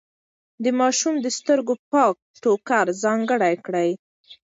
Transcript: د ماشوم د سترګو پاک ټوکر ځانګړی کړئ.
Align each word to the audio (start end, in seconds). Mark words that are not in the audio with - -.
د 0.63 0.65
ماشوم 0.79 1.15
د 1.21 1.27
سترګو 1.37 1.73
پاک 1.91 2.15
ټوکر 2.41 2.85
ځانګړی 3.03 3.55
کړئ. 3.65 3.89